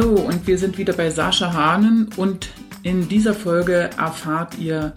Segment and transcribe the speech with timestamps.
[0.00, 2.48] Hallo und wir sind wieder bei Sascha Hahnen und
[2.82, 4.94] in dieser Folge erfahrt ihr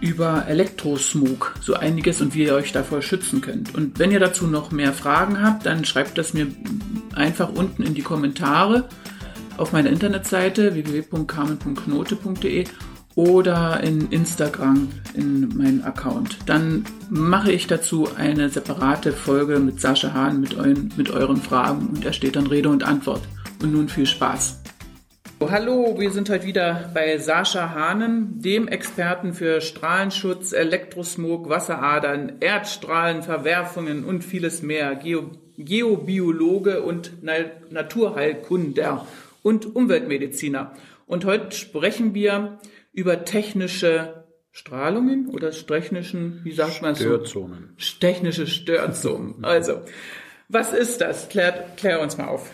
[0.00, 3.76] über Elektrosmog so einiges und wie ihr euch davor schützen könnt.
[3.76, 6.48] Und wenn ihr dazu noch mehr Fragen habt, dann schreibt das mir
[7.14, 8.88] einfach unten in die Kommentare
[9.56, 12.64] auf meiner Internetseite www.carmen.knote.de
[13.14, 16.38] oder in Instagram in meinen Account.
[16.46, 21.86] Dann mache ich dazu eine separate Folge mit Sascha Hahn mit euren, mit euren Fragen
[21.86, 23.22] und er steht dann Rede und Antwort.
[23.62, 24.60] Und nun viel Spaß.
[25.40, 34.04] Hallo, wir sind heute wieder bei Sascha Hahnen, dem Experten für Strahlenschutz, Elektrosmog, Wasseradern, Erdstrahlenverwerfungen
[34.04, 34.94] und vieles mehr.
[34.96, 37.34] Geo Geobiologe und Na
[37.70, 39.06] Naturheilkunder
[39.42, 40.72] und Umweltmediziner.
[41.06, 42.58] Und heute sprechen wir
[42.92, 47.04] über technische Strahlungen oder technischen, wie sagt man so?
[47.04, 47.76] Störzonen.
[48.00, 49.44] Technische Störzonen.
[49.44, 49.82] Also,
[50.48, 51.28] was ist das?
[51.28, 52.50] Klär, klär uns mal auf.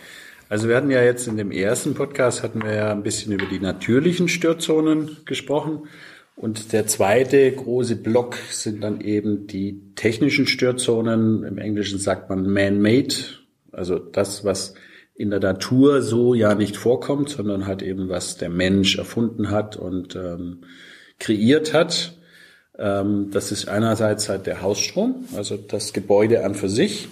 [0.51, 3.45] Also wir hatten ja jetzt in dem ersten Podcast hatten wir ja ein bisschen über
[3.45, 5.87] die natürlichen Störzonen gesprochen.
[6.35, 11.45] Und der zweite große Block sind dann eben die technischen Störzonen.
[11.45, 13.15] Im Englischen sagt man man-made.
[13.71, 14.73] Also das, was
[15.15, 19.77] in der Natur so ja nicht vorkommt, sondern halt eben, was der Mensch erfunden hat
[19.77, 20.63] und ähm,
[21.17, 22.17] kreiert hat.
[22.77, 27.07] Ähm, das ist einerseits halt der Hausstrom, also das Gebäude an für sich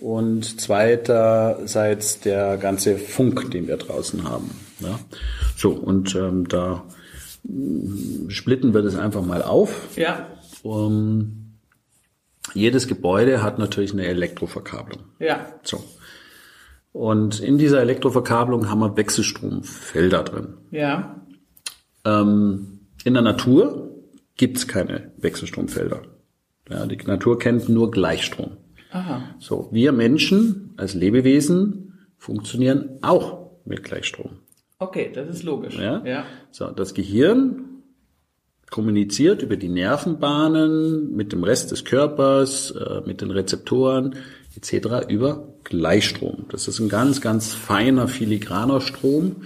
[0.00, 4.50] und zweiterseits der ganze Funk, den wir draußen haben.
[4.80, 4.98] Ja.
[5.56, 6.84] So, und ähm, da
[8.28, 9.96] splitten wir das einfach mal auf.
[9.96, 10.26] Ja.
[10.62, 11.54] Um,
[12.54, 15.04] jedes Gebäude hat natürlich eine Elektroverkabelung.
[15.18, 15.52] Ja.
[15.62, 15.82] So.
[16.92, 20.54] Und in dieser Elektroverkabelung haben wir Wechselstromfelder drin.
[20.70, 21.20] Ja.
[22.04, 23.90] Ähm, in der Natur
[24.36, 26.02] gibt's keine Wechselstromfelder.
[26.70, 28.56] Ja, die Natur kennt nur Gleichstrom.
[28.90, 29.34] Aha.
[29.38, 34.38] So, wir Menschen als Lebewesen funktionieren auch mit Gleichstrom.
[34.78, 35.76] Okay, das ist logisch.
[35.76, 36.04] Ja?
[36.04, 36.24] ja.
[36.50, 37.64] So, das Gehirn
[38.70, 44.16] kommuniziert über die Nervenbahnen mit dem Rest des Körpers, äh, mit den Rezeptoren
[44.56, 45.08] etc.
[45.08, 46.46] über Gleichstrom.
[46.50, 49.36] Das ist ein ganz, ganz feiner, filigraner Strom.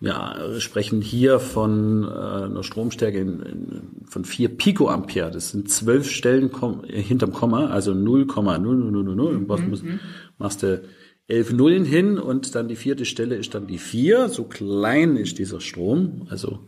[0.00, 5.30] Wir sprechen hier von äh, einer Stromstärke in, in, von 4 Picoampere.
[5.32, 6.50] Das sind zwölf Stellen
[6.86, 9.82] hinterm Komma, also 0,0000.
[9.82, 10.00] Mhm.
[10.38, 10.82] Machst du
[11.26, 14.28] elf Nullen hin und dann die vierte Stelle ist dann die 4.
[14.28, 16.60] So klein ist dieser Strom, also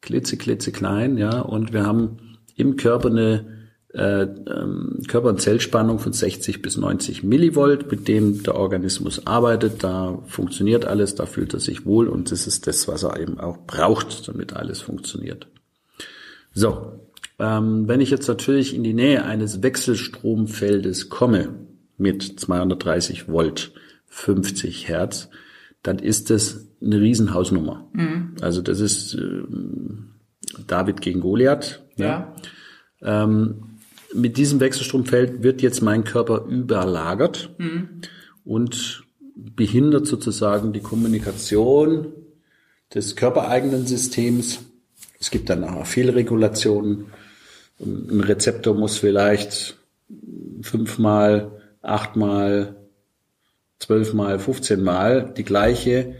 [0.00, 1.40] klitze, klitze klein, ja.
[1.40, 3.57] Und wir haben im Körper eine
[3.98, 9.82] äh, ähm, Körper- und Zellspannung von 60 bis 90 Millivolt, mit dem der Organismus arbeitet.
[9.82, 13.40] Da funktioniert alles, da fühlt er sich wohl und das ist das, was er eben
[13.40, 15.48] auch braucht, damit alles funktioniert.
[16.54, 21.54] So, ähm, wenn ich jetzt natürlich in die Nähe eines Wechselstromfeldes komme
[21.96, 23.72] mit 230 Volt,
[24.06, 25.28] 50 Hertz,
[25.82, 27.88] dann ist das eine Riesenhausnummer.
[27.92, 28.36] Mhm.
[28.40, 29.42] Also das ist äh,
[30.66, 31.82] David gegen Goliath.
[31.96, 32.34] Ja.
[33.00, 33.24] ja.
[33.24, 33.67] Ähm,
[34.14, 38.00] mit diesem Wechselstromfeld wird jetzt mein Körper überlagert mhm.
[38.44, 39.04] und
[39.34, 42.12] behindert sozusagen die Kommunikation
[42.94, 44.60] des körpereigenen Systems.
[45.20, 47.06] Es gibt dann nachher Fehlregulationen.
[47.80, 49.76] Ein Rezeptor muss vielleicht
[50.62, 51.52] fünfmal,
[51.82, 52.76] achtmal,
[53.78, 56.16] zwölfmal, fünfzehnmal die gleiche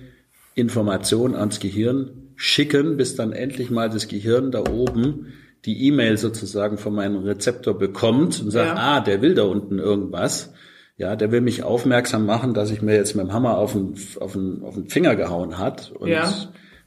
[0.54, 5.32] Information ans Gehirn schicken, bis dann endlich mal das Gehirn da oben
[5.64, 8.96] die E-Mail sozusagen von meinem Rezeptor bekommt und sagt, ja.
[8.96, 10.52] ah, der will da unten irgendwas.
[10.96, 13.94] Ja, der will mich aufmerksam machen, dass ich mir jetzt mit dem Hammer auf den,
[14.18, 16.32] auf den, auf den Finger gehauen hat und ja.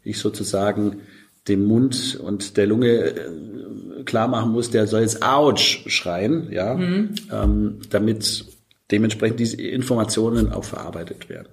[0.03, 1.01] ich sozusagen
[1.47, 6.75] dem Mund und der Lunge äh, klar machen muss, der soll jetzt Ouch schreien, ja,
[6.75, 7.15] mhm.
[7.31, 8.45] ähm, damit
[8.91, 11.47] dementsprechend diese Informationen auch verarbeitet werden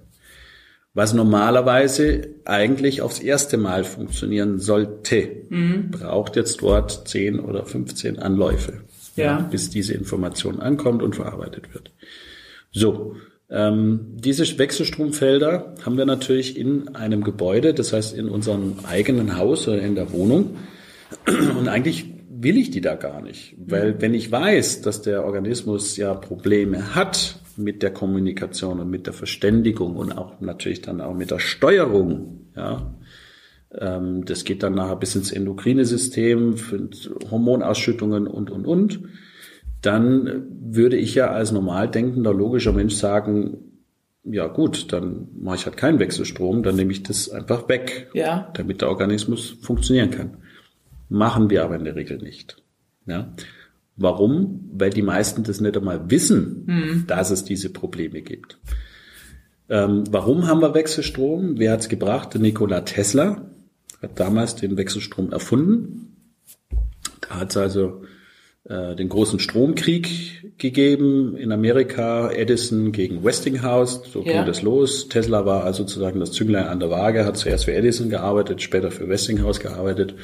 [0.99, 5.91] was normalerweise eigentlich aufs erste Mal funktionieren sollte, mhm.
[5.91, 8.81] braucht jetzt dort 10 oder 15 Anläufe,
[9.15, 9.39] ja.
[9.49, 11.93] bis diese Information ankommt und verarbeitet wird.
[12.73, 13.15] So,
[13.49, 19.69] ähm, diese Wechselstromfelder haben wir natürlich in einem Gebäude, das heißt in unserem eigenen Haus
[19.69, 20.57] oder in der Wohnung.
[21.57, 24.01] Und eigentlich will ich die da gar nicht, weil mhm.
[24.01, 29.13] wenn ich weiß, dass der Organismus ja Probleme hat mit der Kommunikation und mit der
[29.13, 32.93] Verständigung und auch natürlich dann auch mit der Steuerung, ja.
[33.71, 36.55] Ähm, das geht dann nachher bis ins endokrine System,
[37.29, 38.99] Hormonausschüttungen und, und, und.
[39.81, 43.57] Dann würde ich ja als normal denkender, logischer Mensch sagen,
[44.23, 48.51] ja gut, dann mache ich halt keinen Wechselstrom, dann nehme ich das einfach weg, ja.
[48.53, 50.37] damit der Organismus funktionieren kann.
[51.07, 52.61] Machen wir aber in der Regel nicht.
[53.05, 53.33] Ja.
[53.99, 54.69] Warum?
[54.73, 57.03] Weil die meisten das nicht einmal wissen, mhm.
[57.07, 58.57] dass es diese Probleme gibt.
[59.69, 61.59] Ähm, warum haben wir Wechselstrom?
[61.59, 62.33] Wer hat's gebracht?
[62.35, 63.45] Nikola Tesla
[64.01, 66.15] hat damals den Wechselstrom erfunden.
[67.21, 68.03] Da hat's also
[68.63, 74.33] äh, den großen Stromkrieg gegeben in Amerika, Edison gegen Westinghouse, so ja.
[74.33, 75.09] ging das los.
[75.09, 78.91] Tesla war also sozusagen das Zünglein an der Waage, hat zuerst für Edison gearbeitet, später
[78.91, 80.15] für Westinghouse gearbeitet.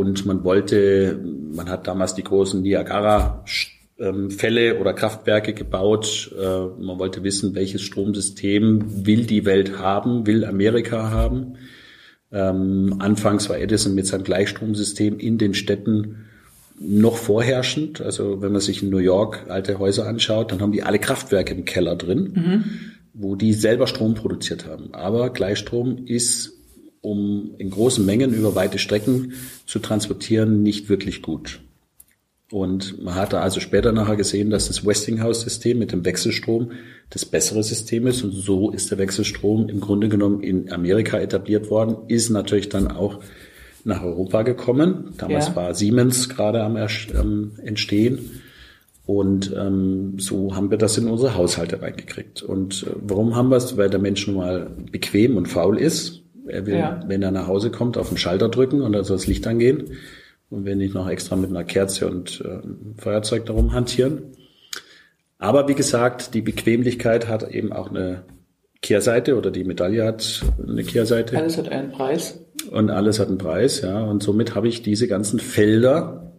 [0.00, 1.20] Und man wollte,
[1.52, 3.44] man hat damals die großen Niagara
[4.30, 6.34] Fälle oder Kraftwerke gebaut.
[6.36, 11.54] Äh, man wollte wissen, welches Stromsystem will die Welt haben, will Amerika haben.
[12.32, 16.24] Ähm, anfangs war Edison mit seinem Gleichstromsystem in den Städten
[16.80, 18.00] noch vorherrschend.
[18.00, 21.54] Also wenn man sich in New York alte Häuser anschaut, dann haben die alle Kraftwerke
[21.54, 22.64] im Keller drin, mhm.
[23.12, 24.94] wo die selber Strom produziert haben.
[24.94, 26.61] Aber Gleichstrom ist,
[27.02, 29.34] um in großen Mengen über weite Strecken
[29.66, 31.60] zu transportieren, nicht wirklich gut.
[32.50, 36.72] Und man hatte also später nachher gesehen, dass das Westinghouse-System mit dem Wechselstrom
[37.10, 38.22] das bessere System ist.
[38.22, 42.88] Und so ist der Wechselstrom im Grunde genommen in Amerika etabliert worden, ist natürlich dann
[42.88, 43.20] auch
[43.84, 45.14] nach Europa gekommen.
[45.16, 45.56] Damals ja.
[45.56, 48.18] war Siemens gerade am ähm, Entstehen.
[49.06, 52.42] Und ähm, so haben wir das in unsere Haushalte reingekriegt.
[52.42, 53.76] Und äh, warum haben wir es?
[53.76, 56.21] Weil der Mensch nun mal bequem und faul ist.
[56.46, 57.00] Er will, ja.
[57.06, 59.96] wenn er nach Hause kommt, auf den Schalter drücken und dann soll das Licht angehen.
[60.50, 62.60] Und wenn nicht noch extra mit einer Kerze und äh,
[63.00, 64.34] Feuerzeug darum hantieren.
[65.38, 68.24] Aber wie gesagt, die Bequemlichkeit hat eben auch eine
[68.82, 71.38] Kehrseite oder die Medaille hat eine Kehrseite.
[71.38, 72.44] Alles hat einen Preis.
[72.70, 74.02] Und alles hat einen Preis, ja.
[74.02, 76.32] Und somit habe ich diese ganzen Felder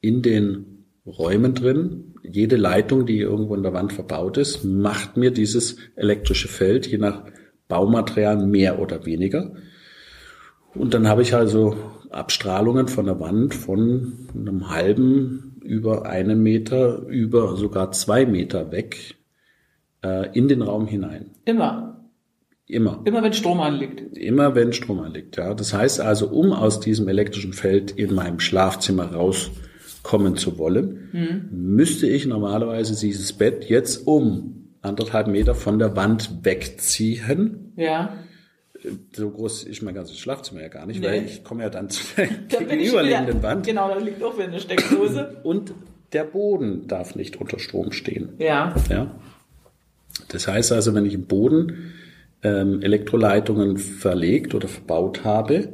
[0.00, 2.14] in den Räumen drin.
[2.22, 6.98] Jede Leitung, die irgendwo in der Wand verbaut ist, macht mir dieses elektrische Feld je
[6.98, 7.24] nach
[7.68, 9.52] Baumaterial mehr oder weniger.
[10.74, 11.76] Und dann habe ich also
[12.10, 19.16] Abstrahlungen von der Wand von einem halben über einen Meter, über sogar zwei Meter weg
[20.02, 21.32] äh, in den Raum hinein.
[21.44, 21.88] Immer.
[22.66, 23.00] Immer.
[23.04, 24.16] Immer wenn Strom anliegt.
[24.16, 25.54] Immer wenn Strom anliegt, ja.
[25.54, 31.48] Das heißt also, um aus diesem elektrischen Feld in meinem Schlafzimmer rauskommen zu wollen, mhm.
[31.50, 37.72] müsste ich normalerweise dieses Bett jetzt um anderthalb Meter von der Wand wegziehen.
[37.76, 38.14] Ja.
[39.12, 41.06] So groß ist mein ganzes Schlafzimmer ja gar nicht, nee.
[41.06, 43.66] weil ich komme ja dann zu der da gegenüberliegenden Wand.
[43.66, 45.40] Genau, da liegt auch wieder eine Steckdose.
[45.42, 45.74] Und
[46.12, 48.30] der Boden darf nicht unter Strom stehen.
[48.38, 48.74] Ja.
[48.88, 49.10] Ja.
[50.28, 51.92] Das heißt also, wenn ich im Boden
[52.42, 55.72] ähm, Elektroleitungen verlegt oder verbaut habe,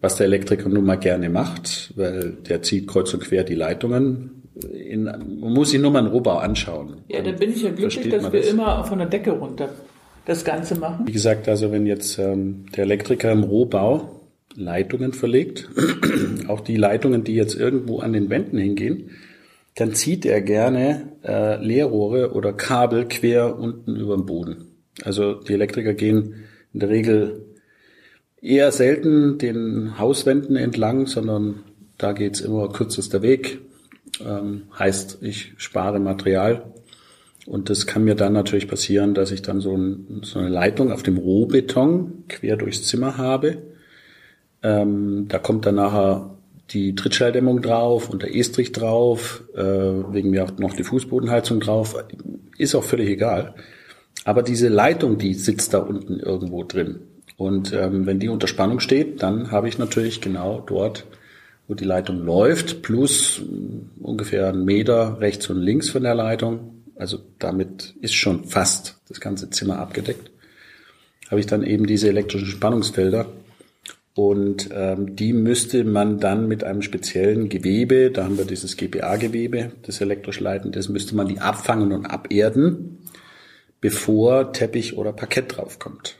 [0.00, 4.35] was der Elektriker nun mal gerne macht, weil der zieht kreuz und quer die Leitungen.
[4.72, 7.02] In, man muss sich nur mal einen Rohbau anschauen.
[7.08, 8.50] Ja, dann bin ich ja glücklich, dass wir das.
[8.50, 9.68] immer von der Decke runter
[10.24, 11.06] das Ganze machen.
[11.06, 14.22] Wie gesagt, also wenn jetzt ähm, der Elektriker im Rohbau
[14.54, 15.68] Leitungen verlegt,
[16.48, 19.10] auch die Leitungen, die jetzt irgendwo an den Wänden hingehen,
[19.76, 24.68] dann zieht er gerne äh, Leerrohre oder Kabel quer unten über den Boden.
[25.02, 27.46] Also die Elektriker gehen in der Regel
[28.40, 31.62] eher selten den Hauswänden entlang, sondern
[31.98, 33.60] da geht's immer kürzester Weg.
[34.24, 36.72] Ähm, heißt, ich spare Material.
[37.46, 40.90] Und das kann mir dann natürlich passieren, dass ich dann so, ein, so eine Leitung
[40.90, 43.58] auf dem Rohbeton quer durchs Zimmer habe.
[44.62, 46.36] Ähm, da kommt dann nachher
[46.70, 51.94] die Trittschalldämmung drauf und der Estrich drauf, äh, wegen mir auch noch die Fußbodenheizung drauf.
[52.58, 53.54] Ist auch völlig egal.
[54.24, 57.00] Aber diese Leitung, die sitzt da unten irgendwo drin.
[57.36, 61.06] Und ähm, wenn die unter Spannung steht, dann habe ich natürlich genau dort,
[61.68, 66.84] wo die Leitung läuft, plus äh, ungefähr einen Meter rechts und links von der Leitung.
[66.96, 70.30] Also damit ist schon fast das ganze Zimmer abgedeckt.
[71.30, 73.26] Habe ich dann eben diese elektrischen Spannungsfelder.
[74.14, 79.72] Und ähm, die müsste man dann mit einem speziellen Gewebe, da haben wir dieses GPA-Gewebe,
[79.82, 82.98] das elektrisch leiten, das müsste man die abfangen und aberden
[83.80, 86.16] bevor Teppich oder Parkett draufkommt.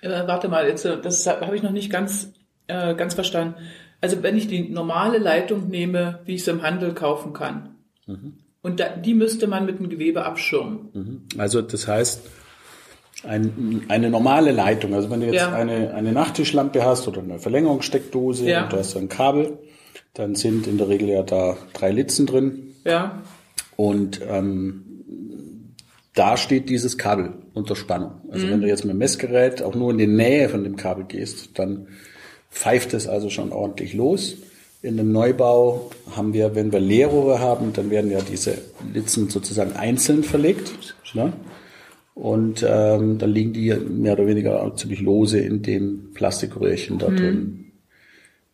[0.00, 2.32] Äh, warte mal, jetzt, äh, das habe ich noch nicht ganz,
[2.66, 3.54] äh, ganz verstanden.
[4.00, 7.76] Also wenn ich die normale Leitung nehme, wie ich sie im Handel kaufen kann,
[8.06, 8.34] mhm.
[8.62, 10.88] und da, die müsste man mit dem Gewebe abschirmen.
[10.92, 11.22] Mhm.
[11.38, 12.22] Also das heißt,
[13.24, 15.52] ein, eine normale Leitung, also wenn du jetzt ja.
[15.52, 18.64] eine, eine Nachttischlampe hast oder eine Verlängerungssteckdose ja.
[18.64, 19.58] und du hast ein Kabel,
[20.14, 22.74] dann sind in der Regel ja da drei Litzen drin.
[22.84, 23.22] Ja.
[23.76, 24.82] Und ähm,
[26.14, 28.22] da steht dieses Kabel unter Spannung.
[28.30, 28.50] Also mhm.
[28.52, 31.58] wenn du jetzt mit dem Messgerät auch nur in die Nähe von dem Kabel gehst,
[31.58, 31.88] dann
[32.56, 34.36] pfeift es also schon ordentlich los.
[34.82, 38.58] In dem Neubau haben wir, wenn wir Leerrohre haben, dann werden ja diese
[38.94, 40.96] Litzen sozusagen einzeln verlegt.
[41.12, 41.32] Ne?
[42.14, 47.16] Und ähm, dann liegen die mehr oder weniger ziemlich lose in dem Plastikröhrchen da mhm.
[47.16, 47.64] drin.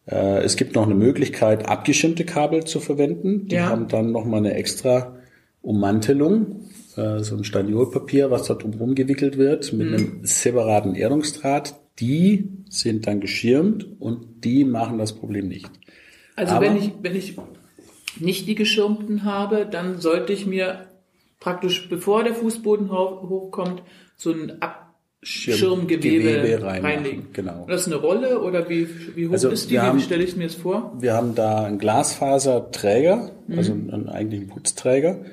[0.07, 3.47] Äh, es gibt noch eine Möglichkeit, abgeschirmte Kabel zu verwenden.
[3.47, 3.69] Die ja.
[3.69, 5.17] haben dann nochmal eine extra
[5.61, 6.63] Ummantelung,
[6.97, 11.77] äh, so ein Staniolpapier, was da drumherum gewickelt wird, mit einem separaten Erdungsdraht.
[12.01, 15.71] Die sind dann geschirmt und die machen das Problem nicht.
[16.37, 17.37] Also Aber- wenn ich, wenn ich
[18.19, 20.87] nicht die geschirmten habe, dann sollte ich mir
[21.41, 23.83] praktisch, bevor der Fußboden ho- hochkommt,
[24.17, 27.27] so ein Abschirmgewebe Gewebe reinmachen, reinlegen.
[27.33, 27.63] genau.
[27.63, 29.75] Und Das ist eine Rolle oder wie, wie hoch Also ist die?
[29.75, 30.97] wir Wie haben- stelle ich mir das vor?
[31.01, 35.25] Wir haben da einen Glasfaserträger, also einen eigentlichen Putzträger,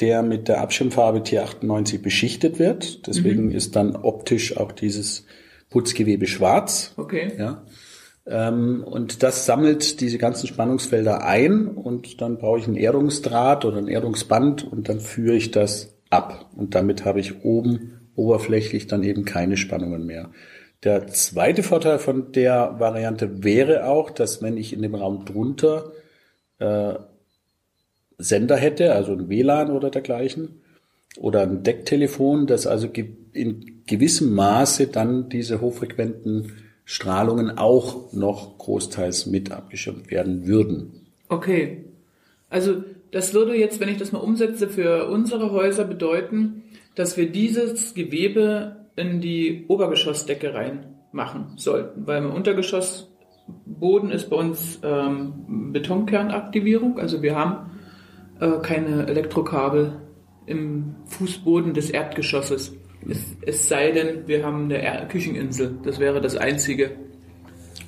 [0.00, 3.06] der mit der Abschirmfarbe Tier 98 beschichtet wird.
[3.06, 5.24] Deswegen ist dann optisch auch dieses
[5.70, 6.94] Putzgewebe schwarz.
[6.96, 7.32] Okay.
[7.38, 7.64] Ja.
[8.26, 13.78] Ähm, und das sammelt diese ganzen Spannungsfelder ein und dann brauche ich einen Erdungsdraht oder
[13.78, 16.50] ein Erdungsband und dann führe ich das ab.
[16.56, 20.30] Und damit habe ich oben oberflächlich dann eben keine Spannungen mehr.
[20.82, 25.92] Der zweite Vorteil von der Variante wäre auch, dass wenn ich in dem Raum drunter
[26.58, 26.94] äh,
[28.18, 30.62] Sender hätte, also ein WLAN oder dergleichen,
[31.18, 32.88] oder ein Decktelefon, dass also
[33.32, 36.52] in gewissem Maße dann diese hochfrequenten
[36.84, 41.06] Strahlungen auch noch großteils mit abgeschirmt werden würden.
[41.28, 41.84] Okay.
[42.48, 46.62] Also das würde jetzt, wenn ich das mal umsetze, für unsere Häuser bedeuten,
[46.94, 54.80] dass wir dieses Gewebe in die Obergeschossdecke reinmachen sollten, weil im Untergeschossboden ist bei uns
[54.82, 57.70] ähm, Betonkernaktivierung, also wir haben
[58.40, 60.00] äh, keine Elektrokabel
[60.46, 62.74] im Fußboden des Erdgeschosses.
[63.08, 65.76] Es, es sei denn, wir haben eine er Kücheninsel.
[65.84, 66.90] Das wäre das Einzige.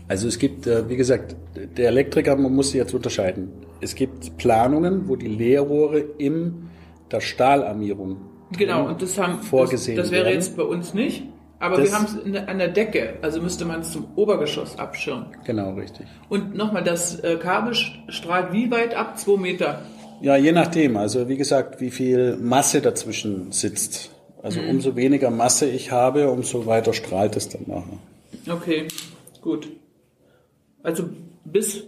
[0.07, 1.37] Also es gibt, äh, wie gesagt,
[1.77, 3.51] der Elektriker, man muss sie jetzt unterscheiden.
[3.81, 6.69] Es gibt Planungen, wo die Leerrohre in
[7.11, 8.17] der Stahlarmierung
[8.57, 10.35] Genau, und das haben vorgesehen Das, das wäre werden.
[10.37, 11.25] jetzt bei uns nicht.
[11.59, 15.27] Aber Das- wir haben es an der Decke, also müsste man es zum Obergeschoss abschirmen.
[15.45, 16.07] Genau, richtig.
[16.29, 19.19] Und nochmal, das äh, Kabel strahlt wie weit ab?
[19.19, 19.83] Zwei Meter.
[20.21, 20.97] Ja, je nachdem.
[20.97, 24.11] Also wie gesagt, wie viel Masse dazwischen sitzt.
[24.43, 24.69] Also Mhm.
[24.71, 27.99] umso weniger Masse ich habe, umso weiter strahlt es dann nachher.
[28.49, 28.87] Okay,
[29.41, 29.69] gut.
[30.83, 31.05] Also
[31.45, 31.85] bis,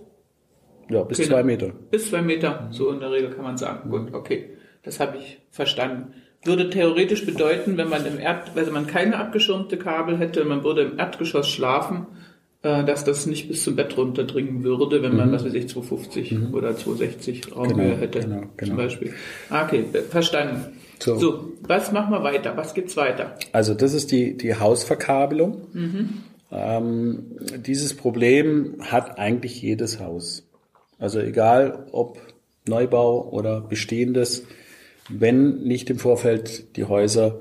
[0.88, 1.68] Ja, bis Okay, zwei Meter.
[1.90, 3.88] bis zwei Meter, so in der Regel kann man sagen.
[3.90, 4.50] Gut, okay.
[4.82, 6.14] Das habe ich verstanden.
[6.44, 10.82] Würde theoretisch bedeuten, wenn man im Erd, wenn man keine abgeschirmte Kabel hätte, man würde
[10.82, 12.06] im Erdgeschoss schlafen,
[12.62, 16.76] dass das nicht bis zum Bett runterdringen würde, wenn man, was weiß ich, 250 oder
[16.76, 17.78] 260 Raumhöhe Mhm.
[17.90, 18.68] Genau, hätte, genau, genau.
[18.68, 19.14] zum Beispiel.
[19.48, 20.66] Ah, Okay, verstanden.
[21.02, 21.18] So.
[21.18, 21.52] So.
[21.62, 22.54] was machen wir weiter?
[22.58, 23.38] Was gibt's weiter?
[23.52, 25.62] Also das ist die, die Hausverkabelung.
[26.52, 27.24] Ähm,
[27.64, 30.46] dieses Problem hat eigentlich jedes Haus.
[30.98, 32.18] Also egal ob
[32.68, 34.44] Neubau oder bestehendes,
[35.08, 37.40] wenn nicht im Vorfeld die Häuser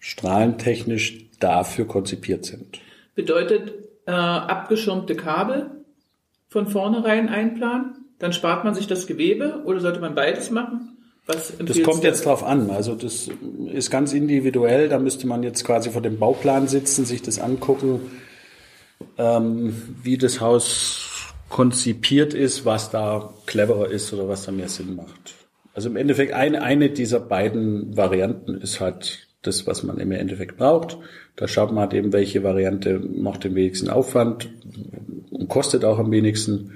[0.00, 2.80] strahlentechnisch dafür konzipiert sind.
[3.14, 3.72] Bedeutet
[4.08, 5.70] äh, abgeschirmte Kabel
[6.48, 10.96] von vornherein einplanen, dann spart man sich das Gewebe oder sollte man beides machen?
[11.26, 12.70] Was Das kommt jetzt drauf an.
[12.70, 13.28] Also das
[13.70, 14.88] ist ganz individuell.
[14.88, 18.00] Da müsste man jetzt quasi vor dem Bauplan sitzen, sich das angucken,
[19.18, 24.96] ähm, wie das Haus konzipiert ist, was da cleverer ist oder was da mehr Sinn
[24.96, 25.34] macht.
[25.74, 30.56] Also im Endeffekt eine, eine dieser beiden Varianten ist halt das, was man im Endeffekt
[30.56, 30.98] braucht.
[31.36, 34.50] Da schaut man halt eben, welche Variante macht den wenigsten Aufwand
[35.30, 36.72] und kostet auch am wenigsten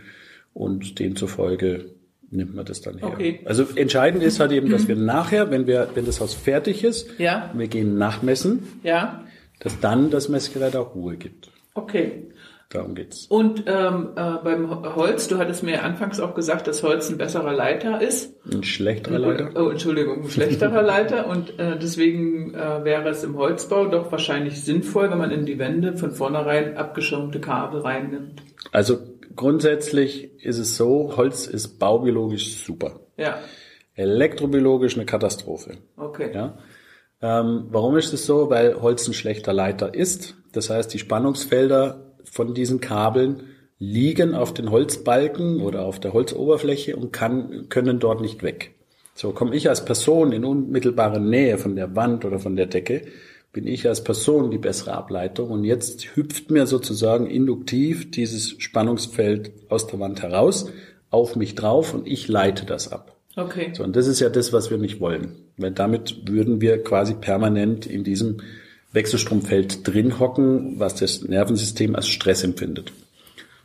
[0.55, 1.87] und demzufolge
[2.31, 3.09] nimmt man das dann her.
[3.09, 3.41] Okay.
[3.45, 7.19] Also entscheidend ist halt eben, dass wir nachher, wenn wir, wenn das Haus fertig ist,
[7.19, 7.51] Ja.
[7.55, 9.25] wir gehen nachmessen, Ja,
[9.61, 11.51] dass dann das Messgerät auch Ruhe gibt.
[11.75, 12.29] okay.
[12.73, 13.27] Darum geht's.
[13.27, 17.19] Und ähm, äh, beim Ho- Holz, du hattest mir anfangs auch gesagt, dass Holz ein
[17.19, 18.35] besserer Leiter ist.
[18.51, 19.51] Ein schlechterer Leiter?
[19.55, 21.27] Oh, Entschuldigung, ein schlechterer Leiter.
[21.29, 25.59] Und äh, deswegen äh, wäre es im Holzbau doch wahrscheinlich sinnvoll, wenn man in die
[25.59, 28.43] Wände von vornherein abgeschirmte Kabel reinnimmt.
[28.73, 28.99] Also
[29.37, 33.01] grundsätzlich ist es so, Holz ist baubiologisch super.
[33.19, 33.39] Ja,
[33.95, 35.77] Elektrobiologisch eine Katastrophe.
[35.97, 36.31] okay.
[36.35, 36.59] Ja?
[37.21, 38.49] Ähm, warum ist es so?
[38.51, 40.35] Weil Holz ein schlechter Leiter ist.
[40.53, 43.45] Das heißt, die Spannungsfelder von diesen Kabeln
[43.79, 48.75] liegen auf den Holzbalken oder auf der Holzoberfläche und kann, können dort nicht weg.
[49.15, 53.03] So komme ich als Person in unmittelbarer Nähe von der Wand oder von der Decke,
[53.53, 59.53] bin ich als Person die bessere Ableitung und jetzt hüpft mir sozusagen induktiv dieses Spannungsfeld
[59.69, 60.71] aus der Wand heraus
[61.11, 63.17] auf mich drauf und ich leite das ab.
[63.37, 63.73] Okay.
[63.75, 65.37] So, und das ist ja das, was wir nicht wollen.
[65.57, 68.39] Weil damit würden wir quasi permanent in diesem
[68.93, 72.93] Wechselstromfeld drin hocken, was das Nervensystem als Stress empfindet.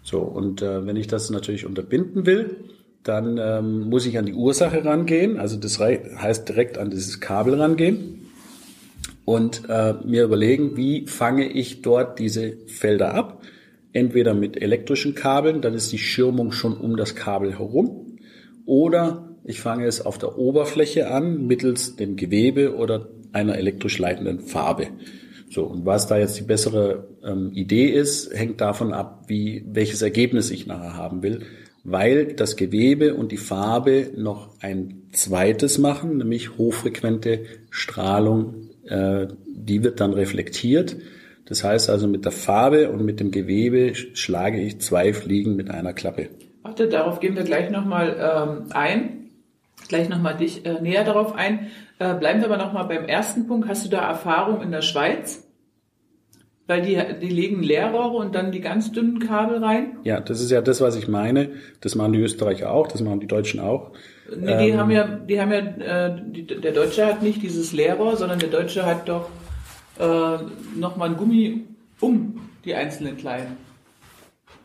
[0.03, 2.57] So, und äh, wenn ich das natürlich unterbinden will,
[3.03, 5.38] dann ähm, muss ich an die Ursache rangehen.
[5.38, 8.27] Also das heißt direkt an dieses Kabel rangehen
[9.25, 13.41] und äh, mir überlegen, wie fange ich dort diese Felder ab.
[13.91, 18.17] Entweder mit elektrischen Kabeln, dann ist die Schirmung schon um das Kabel herum,
[18.65, 24.39] oder ich fange es auf der Oberfläche an, mittels dem Gewebe oder einer elektrisch leitenden
[24.39, 24.88] Farbe.
[25.50, 30.01] So, und was da jetzt die bessere ähm, Idee ist, hängt davon ab, wie, welches
[30.01, 31.43] Ergebnis ich nachher haben will,
[31.84, 39.84] weil das Gewebe und die Farbe noch ein zweites machen, nämlich hochfrequente Strahlung, äh, die
[39.84, 40.98] wird dann reflektiert.
[41.46, 45.69] Das heißt also, mit der Farbe und mit dem Gewebe schlage ich zwei Fliegen mit
[45.69, 46.29] einer Klappe.
[46.62, 49.29] Warte, darauf gehen wir gleich nochmal ähm, ein.
[49.88, 51.67] Gleich nochmal dich äh, näher darauf ein.
[52.00, 53.68] Äh, bleiben wir aber nochmal beim ersten Punkt.
[53.68, 55.44] Hast du da Erfahrung in der Schweiz?
[56.68, 59.98] Weil die, die legen Leerrohre und dann die ganz dünnen Kabel rein?
[60.04, 61.51] Ja, das ist ja das, was ich meine.
[61.80, 63.92] Das machen die Österreicher auch, das machen die Deutschen auch.
[64.30, 67.72] Nee, die ähm, haben ja, die haben ja, äh, die, der Deutsche hat nicht dieses
[67.72, 69.30] Leerrohr, sondern der Deutsche hat doch
[69.98, 70.38] äh,
[70.77, 71.63] nochmal ein Gummi
[72.01, 73.67] um die einzelnen kleinen.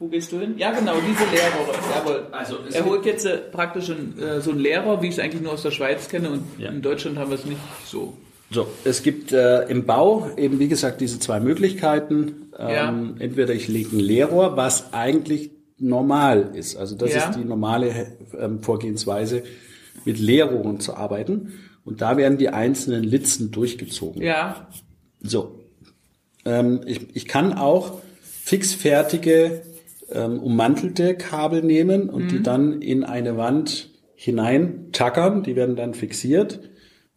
[0.03, 0.55] Wo gehst du hin?
[0.59, 1.79] Ja, genau, diese Leerrohre.
[1.95, 2.27] Jawohl.
[2.33, 5.43] Also er holt jetzt äh, praktisch ein, äh, so ein Leerrohr, wie ich es eigentlich
[5.43, 6.71] nur aus der Schweiz kenne, und ja.
[6.71, 8.13] in Deutschland haben wir es nicht so.
[8.51, 12.51] So, es gibt äh, im Bau eben, wie gesagt, diese zwei Möglichkeiten.
[12.59, 13.15] Ähm, ja.
[13.21, 16.75] Entweder ich lege ein Leerrohr, was eigentlich normal ist.
[16.75, 17.29] Also das ja.
[17.29, 19.45] ist die normale ähm, Vorgehensweise,
[20.05, 21.61] mit Leerrohren zu arbeiten.
[21.85, 24.21] Und da werden die einzelnen Litzen durchgezogen.
[24.21, 24.67] Ja.
[25.21, 25.61] So.
[26.45, 29.63] Ähm, ich, ich kann auch fixfertige
[30.15, 32.29] ähm, ummantelte Kabel nehmen und mhm.
[32.29, 35.43] die dann in eine Wand hinein tackern.
[35.43, 36.61] Die werden dann fixiert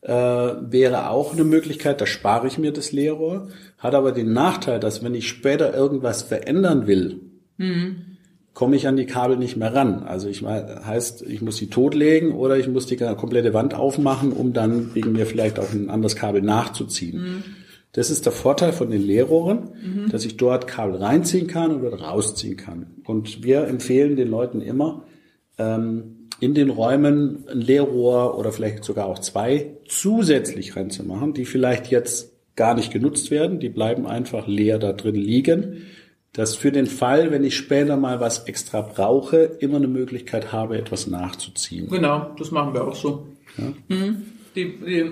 [0.06, 3.50] äh, wäre auch eine Möglichkeit, da spare ich mir das Leerrohr,
[3.80, 7.22] hat aber den Nachteil, dass wenn ich später irgendwas verändern will,
[7.58, 8.18] mhm.
[8.54, 10.04] komme ich an die Kabel nicht mehr ran.
[10.04, 14.54] Also ich heißt, ich muss die totlegen oder ich muss die komplette Wand aufmachen, um
[14.54, 17.22] dann wegen mir vielleicht auch ein anderes Kabel nachzuziehen.
[17.22, 17.44] Mhm.
[17.96, 20.10] Das ist der Vorteil von den Leerrohren, mhm.
[20.10, 22.88] dass ich dort Kabel reinziehen kann oder rausziehen kann.
[23.06, 25.04] Und wir empfehlen den Leuten immer,
[25.58, 31.88] ähm, in den Räumen ein Leerrohr oder vielleicht sogar auch zwei zusätzlich reinzumachen, die vielleicht
[31.88, 35.84] jetzt gar nicht genutzt werden, die bleiben einfach leer da drin liegen.
[36.34, 40.78] Dass für den Fall, wenn ich später mal was extra brauche, immer eine Möglichkeit habe,
[40.78, 41.88] etwas nachzuziehen.
[41.90, 43.26] Genau, das machen wir auch so.
[43.58, 43.96] Ja?
[43.96, 44.24] Mhm.
[44.54, 45.12] Die, die,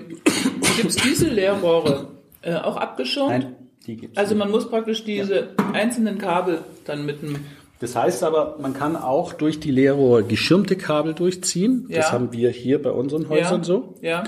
[0.76, 2.13] gibt's diese Leerrohre
[2.44, 3.30] äh, auch abgeschirmt?
[3.30, 5.46] Nein, die gibt's Also man muss praktisch diese ja.
[5.72, 7.36] einzelnen Kabel dann mit einem
[7.80, 11.86] das heißt aber, man kann auch durch die Leerrohre geschirmte Kabel durchziehen.
[11.90, 11.98] Ja.
[11.98, 13.64] Das haben wir hier bei unseren Häusern ja.
[13.64, 13.94] so.
[14.00, 14.24] Ja.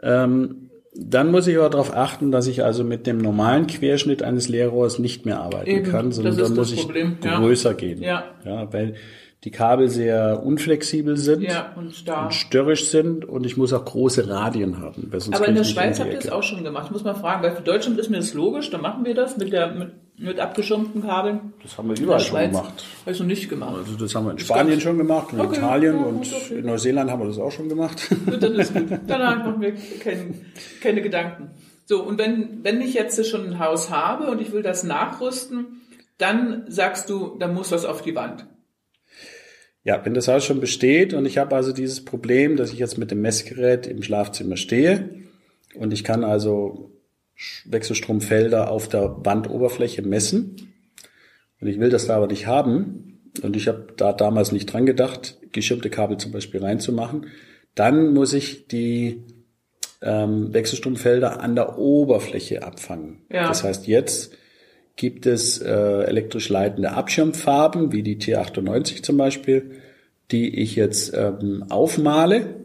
[0.00, 4.48] Ähm, dann muss ich aber darauf achten, dass ich also mit dem normalen Querschnitt eines
[4.48, 7.18] Leerrohrs nicht mehr arbeiten Eben, kann, sondern dann muss ich Problem.
[7.20, 7.76] größer ja.
[7.76, 8.02] gehen.
[8.02, 8.24] Ja.
[8.44, 8.72] ja.
[8.72, 8.94] Weil
[9.44, 14.28] die Kabel sehr unflexibel sind ja, und, und störrisch sind und ich muss auch große
[14.28, 15.12] Radien haben.
[15.32, 16.86] Aber in der Schweiz habt ihr es auch schon gemacht.
[16.86, 19.36] Ich muss mal fragen, weil für Deutschland ist mir das logisch, dann machen wir das
[19.36, 21.52] mit der mit, mit abgeschirmten Kabeln.
[21.62, 22.84] Das haben wir überall schon gemacht.
[23.02, 23.76] Habe ich noch nicht gemacht.
[23.76, 26.58] Also das haben wir in Spanien schon gemacht in okay, Italien ja, und okay.
[26.58, 28.08] in Neuseeland haben wir das auch schon gemacht.
[28.40, 28.88] Dann ist gut.
[29.06, 29.72] Danach machen wir
[30.02, 30.34] keine,
[30.82, 31.50] keine Gedanken.
[31.84, 35.80] So, und wenn, wenn ich jetzt schon ein Haus habe und ich will das nachrüsten,
[36.18, 38.44] dann sagst du, da muss was auf die Wand.
[39.84, 42.98] Ja, wenn das Haus schon besteht und ich habe also dieses Problem, dass ich jetzt
[42.98, 45.10] mit dem Messgerät im Schlafzimmer stehe
[45.74, 46.92] und ich kann also
[47.64, 50.74] Wechselstromfelder auf der Wandoberfläche messen
[51.60, 54.84] und ich will das da aber nicht haben und ich habe da damals nicht dran
[54.84, 57.26] gedacht, geschirmte Kabel zum Beispiel reinzumachen,
[57.74, 59.22] dann muss ich die
[60.02, 63.22] ähm, Wechselstromfelder an der Oberfläche abfangen.
[63.30, 63.48] Ja.
[63.48, 64.32] Das heißt, jetzt
[64.98, 69.70] gibt es äh, elektrisch leitende Abschirmfarben, wie die T98 zum Beispiel,
[70.30, 72.56] die ich jetzt ähm, aufmale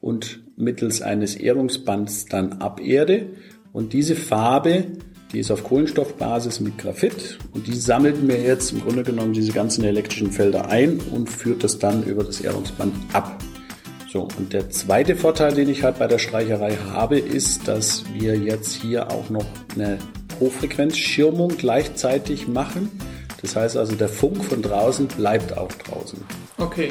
[0.00, 3.26] und mittels eines Ehrungsbands dann aberde.
[3.72, 4.84] Und diese Farbe,
[5.32, 9.52] die ist auf Kohlenstoffbasis mit Graphit und die sammelt mir jetzt im Grunde genommen diese
[9.52, 13.38] ganzen elektrischen Felder ein und führt das dann über das Ehrungsband ab.
[14.10, 18.34] So, und der zweite Vorteil, den ich halt bei der Streicherei habe, ist, dass wir
[18.34, 19.98] jetzt hier auch noch eine
[20.40, 22.90] Hochfrequenzschirmung gleichzeitig machen.
[23.42, 26.18] Das heißt also, der Funk von draußen bleibt auch draußen.
[26.58, 26.90] Okay.